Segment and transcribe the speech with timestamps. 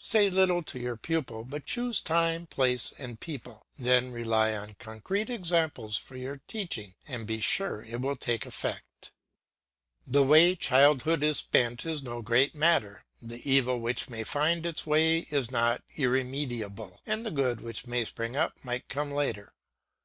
[0.00, 5.30] Say little to your pupil, but choose time, place, and people; then rely on concrete
[5.30, 9.12] examples for your teaching, and be sure it will take effect.
[10.04, 14.84] The way childhood is spent is no great matter; the evil which may find its
[14.84, 19.54] way is not irremediable, and the good which may spring up might come later.